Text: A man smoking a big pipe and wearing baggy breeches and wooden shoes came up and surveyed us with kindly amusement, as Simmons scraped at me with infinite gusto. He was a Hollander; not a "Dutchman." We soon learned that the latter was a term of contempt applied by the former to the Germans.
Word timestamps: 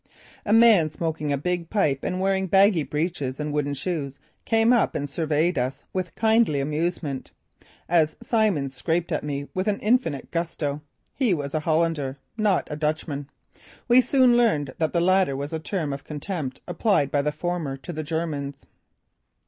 A 0.47 0.51
man 0.51 0.89
smoking 0.89 1.31
a 1.31 1.37
big 1.37 1.69
pipe 1.69 1.99
and 2.03 2.19
wearing 2.19 2.47
baggy 2.47 2.81
breeches 2.81 3.39
and 3.39 3.53
wooden 3.53 3.75
shoes 3.75 4.17
came 4.45 4.73
up 4.73 4.95
and 4.95 5.07
surveyed 5.07 5.59
us 5.59 5.83
with 5.93 6.15
kindly 6.15 6.59
amusement, 6.59 7.29
as 7.87 8.17
Simmons 8.19 8.73
scraped 8.73 9.11
at 9.11 9.23
me 9.23 9.47
with 9.53 9.67
infinite 9.67 10.31
gusto. 10.31 10.81
He 11.13 11.35
was 11.35 11.53
a 11.53 11.59
Hollander; 11.59 12.17
not 12.35 12.67
a 12.71 12.75
"Dutchman." 12.75 13.29
We 13.87 14.01
soon 14.01 14.35
learned 14.35 14.73
that 14.79 14.91
the 14.91 15.01
latter 15.01 15.37
was 15.37 15.53
a 15.53 15.59
term 15.59 15.93
of 15.93 16.03
contempt 16.03 16.61
applied 16.67 17.11
by 17.11 17.21
the 17.21 17.31
former 17.31 17.77
to 17.77 17.93
the 17.93 18.01
Germans. 18.01 18.65